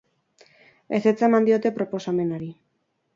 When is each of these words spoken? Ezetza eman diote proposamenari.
Ezetza 0.99 1.27
eman 1.27 1.45
diote 1.49 1.71
proposamenari. 1.77 2.49